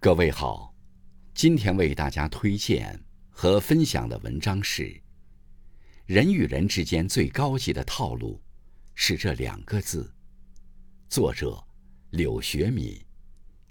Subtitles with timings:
[0.00, 0.72] 各位好，
[1.34, 5.02] 今天为大家推荐和分享的文章是：
[6.06, 8.40] 人与人之间最高级的套路
[8.94, 10.14] 是这两个字。
[11.08, 11.60] 作者
[12.10, 12.96] 柳学敏，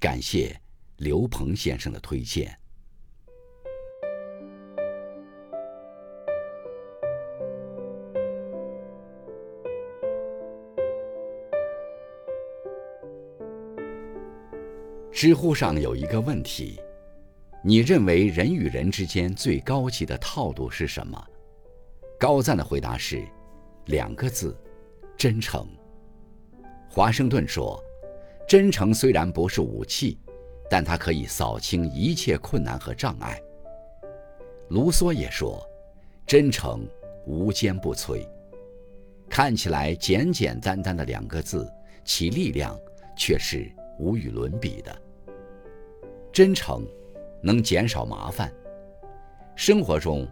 [0.01, 0.61] 感谢
[0.97, 2.59] 刘鹏先生的推荐。
[15.17, 16.79] 知乎上有一个问题：
[17.63, 21.19] 你认为人与人之间最高级的套路是什么？
[22.19, 23.25] 高赞的回答是
[23.85, 24.55] 两个字：
[25.17, 25.67] 真诚。
[26.87, 27.83] 华盛顿说
[28.47, 30.19] ：“真诚虽然不是武器，
[30.69, 33.41] 但它可以扫清一切困难和障碍。”
[34.69, 35.67] 卢梭也说
[36.27, 36.87] ：“真诚
[37.25, 38.23] 无坚不摧。”
[39.27, 41.67] 看起来简简单单的两个字，
[42.05, 42.79] 其力量
[43.17, 44.95] 却是无与伦比的。
[46.37, 46.85] 真诚
[47.41, 48.53] 能减少麻烦。
[49.55, 50.27] 生活中，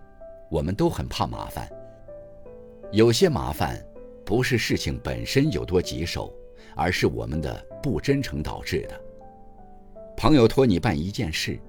[0.52, 1.68] 我们都很怕麻烦。
[2.92, 3.84] 有些麻烦
[4.24, 6.32] 不是事情本身有多棘手，
[6.76, 9.02] 而是我们的不真诚导致的。
[10.16, 11.60] 朋友托你办一件事，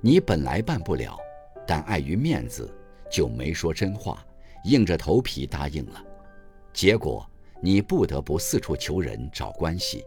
[0.00, 1.18] 你本来办不了，
[1.66, 2.72] 但碍于面子
[3.10, 4.24] 就没说真话，
[4.66, 6.00] 硬着头皮答应了。
[6.72, 7.28] 结果
[7.60, 10.04] 你不得不四处求人找关系，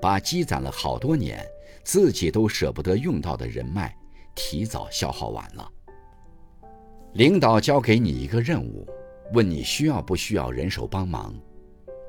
[0.00, 1.46] 把积攒了好多年。
[1.84, 3.94] 自己都舍不得用到的人脉，
[4.34, 5.70] 提早消耗完了。
[7.14, 8.88] 领导交给你一个任务，
[9.34, 11.34] 问你需要不需要人手帮忙，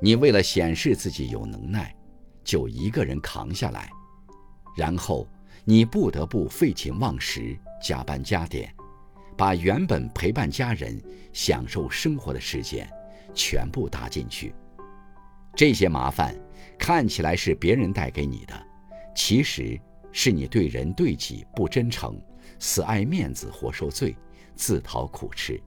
[0.01, 1.93] 你为了显示自己有能耐，
[2.43, 3.89] 就一个人扛下来，
[4.77, 5.27] 然后
[5.65, 8.73] 你不得不废寝忘食，加班加点，
[9.35, 11.01] 把原本陪伴家人、
[11.33, 12.89] 享受生活的时间
[13.33, 14.53] 全部搭进去。
[15.55, 16.33] 这些麻烦
[16.79, 18.67] 看起来是别人带给你的。
[19.15, 19.79] 其实
[20.11, 22.19] 是你对人对己不真诚，
[22.59, 24.15] 死爱面子活受罪，
[24.55, 25.61] 自讨苦吃。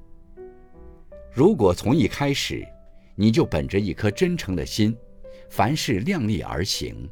[1.33, 2.67] 如果从一开始
[3.15, 4.97] 你就本着一颗真诚的心，
[5.51, 7.09] 凡事量力而行，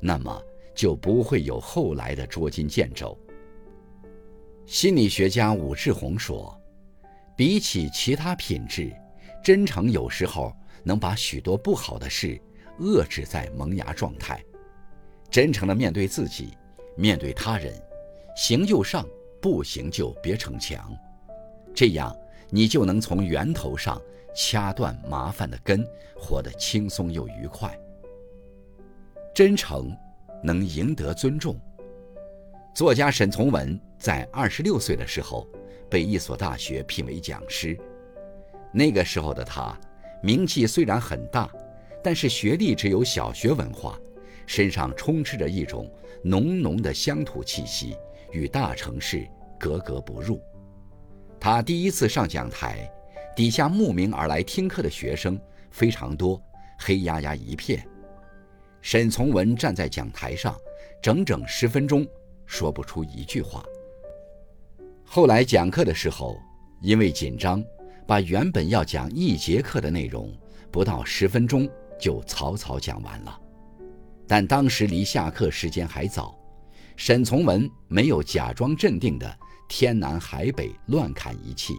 [0.00, 0.42] 那么
[0.74, 3.18] 就不会有后来的捉襟见肘。
[4.66, 6.54] 心理学家武志红说
[7.36, 8.92] ：“比起其他品质，
[9.42, 12.40] 真诚有时候能把许多不好的事
[12.80, 14.42] 遏制在萌芽状态。”
[15.30, 16.56] 真诚的面对自己，
[16.96, 17.72] 面对他人，
[18.34, 19.06] 行就上，
[19.40, 20.90] 不行就别逞强，
[21.74, 22.16] 这样
[22.48, 24.00] 你就能从源头上
[24.34, 25.86] 掐断麻烦的根，
[26.16, 27.78] 活得轻松又愉快。
[29.34, 29.94] 真诚
[30.42, 31.56] 能赢得尊重。
[32.74, 35.46] 作家沈从文在二十六岁的时候
[35.90, 37.78] 被一所大学聘为讲师，
[38.72, 39.78] 那个时候的他
[40.22, 41.50] 名气虽然很大，
[42.02, 43.98] 但是学历只有小学文化。
[44.48, 45.92] 身上充斥着一种
[46.22, 47.94] 浓浓的乡土气息，
[48.32, 49.28] 与大城市
[49.60, 50.40] 格格不入。
[51.38, 52.90] 他第一次上讲台，
[53.36, 55.38] 底下慕名而来听课的学生
[55.70, 56.42] 非常多，
[56.78, 57.86] 黑压压一片。
[58.80, 60.56] 沈从文站在讲台上，
[61.02, 62.06] 整整十分钟
[62.46, 63.62] 说不出一句话。
[65.04, 66.38] 后来讲课的时候，
[66.80, 67.62] 因为紧张，
[68.06, 70.34] 把原本要讲一节课的内容，
[70.70, 71.68] 不到十分钟
[72.00, 73.40] 就草草讲完了。
[74.28, 76.38] 但当时离下课时间还早，
[76.96, 81.74] 沈从文没有假装镇定的天南海北乱砍一气，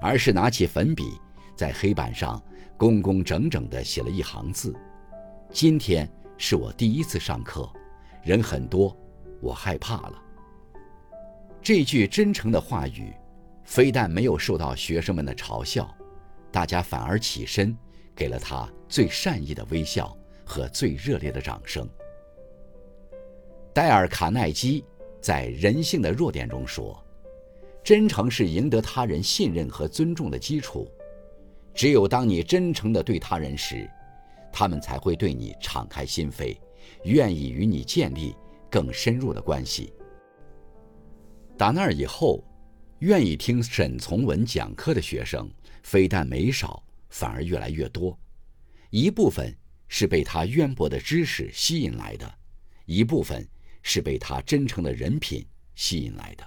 [0.00, 1.20] 而是拿起粉笔
[1.56, 2.40] 在黑板上
[2.76, 4.72] 工工整整地写了一行字
[5.50, 6.08] ：“今天
[6.38, 7.68] 是我第一次上课，
[8.22, 8.96] 人很多，
[9.40, 10.22] 我害怕了。”
[11.60, 13.12] 这句真诚的话语，
[13.64, 15.92] 非但没有受到学生们的嘲笑，
[16.52, 17.76] 大家反而起身
[18.14, 20.16] 给了他最善意的微笑。
[20.44, 21.88] 和最热烈的掌声。
[23.72, 24.84] 戴尔·卡耐基
[25.20, 26.96] 在《人性的弱点》中说
[27.82, 30.88] ：“真诚是赢得他人信任和尊重的基础。
[31.74, 33.90] 只有当你真诚地对他人时，
[34.52, 36.56] 他们才会对你敞开心扉，
[37.02, 38.36] 愿意与你建立
[38.70, 39.92] 更深入的关系。”
[41.58, 42.44] 打那儿以后，
[43.00, 45.50] 愿意听沈从文讲课的学生
[45.82, 48.16] 非但没少，反而越来越多。
[48.90, 49.52] 一部分。
[49.88, 52.34] 是被他渊博的知识吸引来的，
[52.86, 53.46] 一部分
[53.82, 56.44] 是被他真诚的人品吸引来的。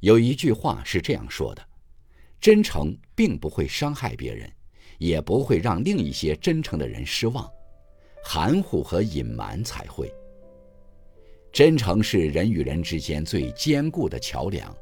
[0.00, 1.64] 有一句话是这样说的：
[2.40, 4.50] 真诚并不会伤害别人，
[4.98, 7.48] 也不会让另一些真诚的人失望，
[8.24, 10.12] 含糊和隐瞒才会。
[11.52, 14.74] 真诚是人与人之间最坚固的桥梁，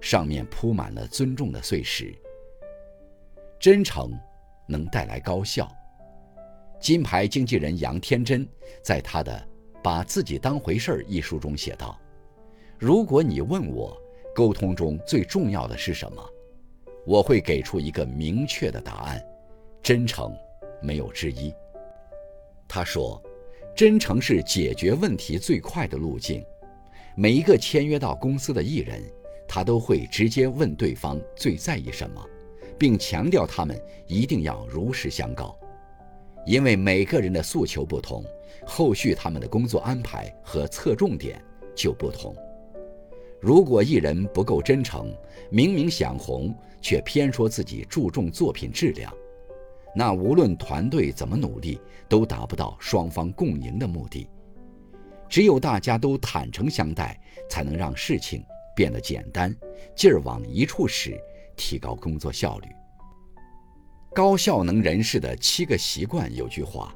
[0.00, 2.14] 上面铺满了尊重的碎石。
[3.60, 4.10] 真诚
[4.66, 5.70] 能带来高效。
[6.82, 8.44] 金牌经纪人杨天真
[8.82, 9.32] 在他的
[9.80, 11.96] 《把自己当回事儿》一书中写道
[12.76, 13.96] ：“如果你问我
[14.34, 16.28] 沟通中最重要的是什么，
[17.06, 19.24] 我会给出一个明确的答案：
[19.80, 20.34] 真诚，
[20.82, 21.54] 没有之一。”
[22.66, 23.22] 他说
[23.76, 26.44] ：“真诚是解决问题最快的路径。
[27.14, 29.00] 每一个签约到公司的艺人，
[29.46, 32.20] 他都会直接问对方最在意什么，
[32.76, 35.56] 并强调他们一定要如实相告。
[36.44, 38.24] 因为每个人的诉求不同，
[38.66, 41.42] 后续他们的工作安排和侧重点
[41.74, 42.34] 就不同。
[43.40, 45.12] 如果艺人不够真诚，
[45.50, 49.12] 明明想红，却偏说自己注重作品质量。”
[49.94, 51.78] 那无论团队怎么努力，
[52.08, 54.26] 都达不到双方共赢的目的。
[55.28, 58.42] 只有大家都坦诚相待，才能让事情
[58.74, 59.54] 变得简单，
[59.94, 61.20] 劲儿往一处使，
[61.56, 62.68] 提高工作效率。
[64.14, 66.94] 高效能人士的七个习惯有句话：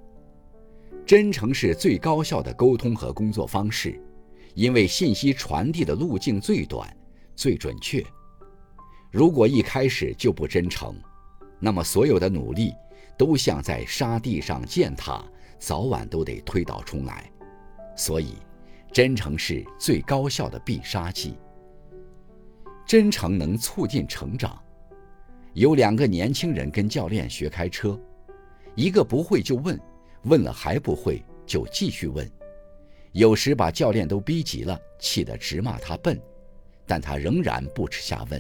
[1.06, 3.98] 真诚是最高效的沟通和工作方式，
[4.54, 6.94] 因为信息传递的路径最短、
[7.34, 8.04] 最准确。
[9.10, 10.94] 如果一开始就不真诚，
[11.58, 12.72] 那么所有的努力。
[13.18, 15.24] 都像在沙地上践踏，
[15.58, 17.32] 早晚都得推倒重来。
[17.96, 18.34] 所以，
[18.92, 21.38] 真诚是最高效的必杀技。
[22.86, 24.62] 真诚能促进成长。
[25.56, 27.98] 有两个年轻人跟教练学开车，
[28.74, 29.80] 一个不会就问，
[30.24, 32.30] 问了还不会就继续问，
[33.12, 36.20] 有时把教练都逼急了，气得直骂他笨，
[36.84, 38.38] 但他仍然不耻下问，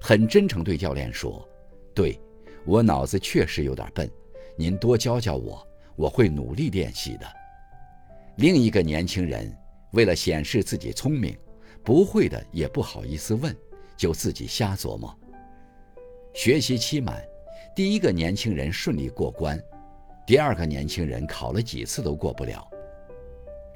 [0.00, 1.46] 很真诚对教练说
[1.92, 2.16] ：“对。”
[2.64, 4.08] 我脑子确实有点笨，
[4.54, 5.66] 您多教教我，
[5.96, 7.26] 我会努力练习的。
[8.36, 9.52] 另一个年轻人
[9.94, 11.36] 为了显示自己聪明，
[11.82, 13.52] 不会的也不好意思问，
[13.96, 15.12] 就自己瞎琢磨。
[16.34, 17.22] 学习期满，
[17.76, 19.62] 第一个年轻人顺利过关，
[20.26, 22.66] 第二个年轻人考了几次都过不了。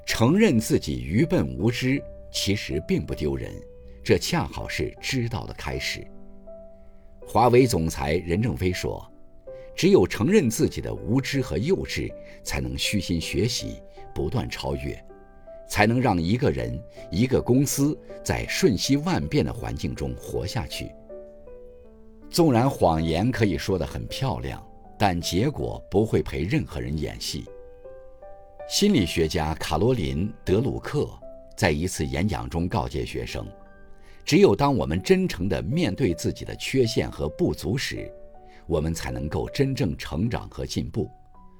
[0.07, 2.01] 承认自己愚笨无知，
[2.31, 3.53] 其实并不丢人，
[4.03, 6.05] 这恰好是知道的开始。
[7.27, 9.05] 华为总裁任正非说
[9.75, 12.11] ：“只有承认自己的无知和幼稚，
[12.43, 13.83] 才能虚心学习，
[14.15, 14.99] 不断超越，
[15.69, 16.81] 才能让一个人、
[17.11, 20.91] 一个公司在瞬息万变的环境中活下去。
[22.29, 24.65] 纵然谎言可以说得很漂亮，
[24.97, 27.45] 但结果不会陪任何人演戏。”
[28.69, 31.07] 心理学家卡罗琳·德鲁克
[31.55, 33.45] 在一次演讲中告诫学生。
[34.25, 38.11] 只有当我们真诚地面对自己的缺陷和不足时，
[38.65, 41.09] 我们才能够真正成长和进步。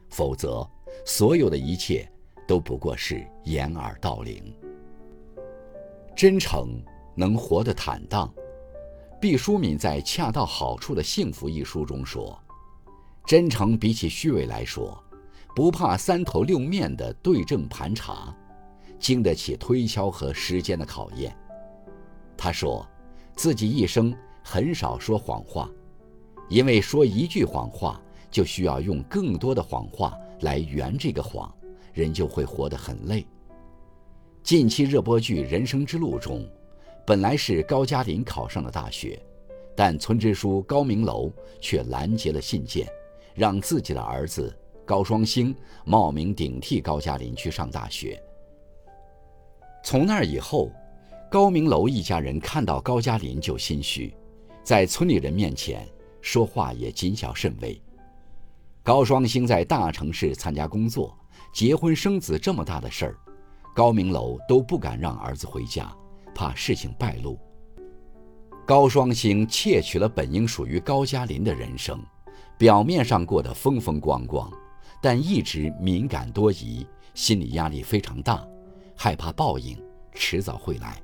[0.09, 0.69] 否则，
[1.05, 2.05] 所有的一切
[2.45, 4.53] 都不过是掩耳盗铃。
[6.13, 6.83] 真诚
[7.15, 8.29] 能活得坦荡。
[9.19, 12.39] 毕淑敏在《恰到好处的幸福》一书中说
[13.25, 15.03] ：“真诚比起虚伪来说，
[15.55, 18.35] 不怕三头六面的对症盘查，
[18.99, 21.35] 经得起推敲和时间的考验。”
[22.37, 22.87] 他说，
[23.35, 25.67] 自己一生很少说谎话，
[26.47, 27.99] 因为说一句谎话
[28.29, 31.51] 就需要用更多的谎话来圆这个谎，
[31.91, 33.25] 人就会活得很累。
[34.43, 36.47] 近期热播剧《人生之路》中，
[37.07, 39.17] 本来是高加林考上了大学，
[39.73, 41.31] 但村支书高明楼
[41.61, 42.85] 却拦截了信件，
[43.33, 45.55] 让自己的儿子高双星
[45.85, 48.21] 冒名顶替高加林去上大学。
[49.83, 50.69] 从那以后。
[51.29, 54.15] 高明楼一家人看到高加林就心虚，
[54.63, 55.85] 在村里人面前
[56.21, 57.77] 说话也谨小慎微。
[58.81, 61.13] 高双星在大城市参加工作，
[61.53, 63.17] 结婚生子这么大的事儿，
[63.75, 65.93] 高明楼都不敢让儿子回家，
[66.37, 67.35] 怕事情败露。
[68.63, 71.99] 高双星窃取了本应属于高加林的人生，
[72.59, 74.51] 表面上过得风风光光，
[75.01, 78.47] 但一直敏感多疑，心理压力非常大，
[78.95, 79.75] 害怕报应
[80.13, 81.01] 迟早会来。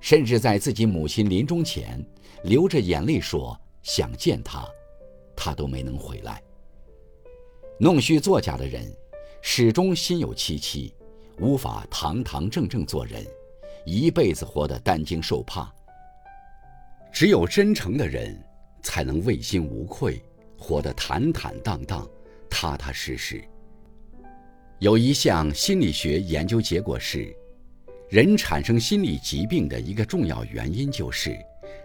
[0.00, 2.02] 甚至在自己母亲临终前，
[2.44, 4.64] 流着眼泪说想见她，
[5.36, 6.40] 她都没能回来。
[7.78, 8.90] 弄虚作假的人，
[9.42, 10.94] 始终心有戚戚，
[11.40, 13.26] 无法堂堂正正做人，
[13.84, 15.72] 一辈子活得担惊受怕。
[17.12, 18.38] 只有真诚的人，
[18.82, 20.22] 才能问心无愧，
[20.58, 22.08] 活得坦坦荡荡、
[22.50, 23.42] 踏踏实实。
[24.78, 27.34] 有一项心理学研究结果是。
[28.10, 31.38] 人产生心理疾病的一个重要原因就是，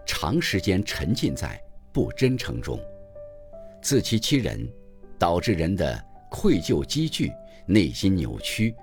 [0.05, 2.79] 长时间沉浸在不真诚中，
[3.81, 4.65] 自欺欺人，
[5.19, 7.29] 导致人的愧疚积聚，
[7.65, 8.73] 内心扭曲，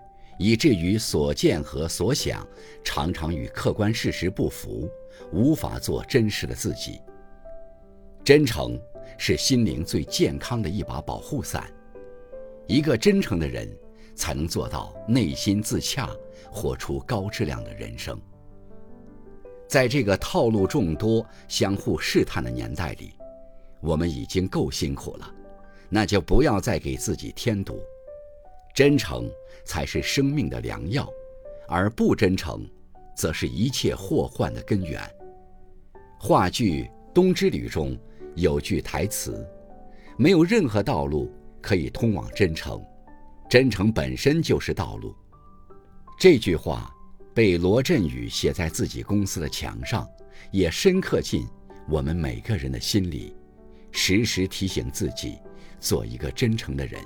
[0.40, 2.44] 以至于所见和所想
[2.82, 4.90] 常常与客观事实不符，
[5.30, 6.98] 无法做真实的自己。
[8.24, 8.76] 真诚
[9.16, 11.70] 是心灵最健康的一把保护伞。
[12.66, 13.68] 一个真诚的人。
[14.12, 16.10] 才能做到内心自洽，
[16.50, 18.20] 活出高质量的人生。
[19.66, 23.14] 在这个套路众多、相互试探的年代里，
[23.80, 25.34] 我们已经够辛苦了，
[25.88, 27.80] 那就不要再给自己添堵。
[28.74, 29.28] 真诚
[29.64, 31.08] 才是生命的良药，
[31.68, 32.68] 而不真诚，
[33.16, 35.00] 则是一切祸患的根源。
[36.18, 37.98] 话剧《冬之旅》中
[38.34, 39.46] 有句台词
[40.16, 42.82] ：“没有任何道路可以通往真诚，
[43.48, 45.14] 真诚本身就是道路。”
[46.18, 46.90] 这句话
[47.34, 50.06] 被罗振宇写在自己公司的墙上，
[50.52, 51.46] 也深刻进
[51.88, 53.34] 我们每个人的心里，
[53.90, 55.38] 时时提醒自己
[55.80, 57.02] 做一个真诚的人。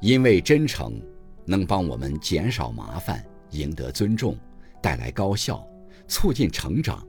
[0.00, 0.98] 因为真诚，
[1.44, 4.36] 能帮我们减少麻烦，赢得尊重，
[4.80, 5.62] 带来高效，
[6.08, 7.06] 促进成长，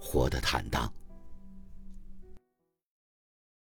[0.00, 0.92] 活得坦荡。